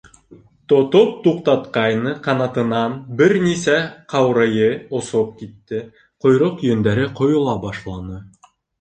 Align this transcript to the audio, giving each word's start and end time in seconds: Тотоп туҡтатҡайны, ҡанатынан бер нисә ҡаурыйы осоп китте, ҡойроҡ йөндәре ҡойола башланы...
Тотоп 0.71 1.11
туҡтатҡайны, 1.27 2.13
ҡанатынан 2.29 2.97
бер 3.21 3.37
нисә 3.45 3.77
ҡаурыйы 4.15 4.73
осоп 5.03 5.39
китте, 5.45 5.87
ҡойроҡ 6.27 6.69
йөндәре 6.73 7.09
ҡойола 7.23 7.59
башланы... 7.71 8.23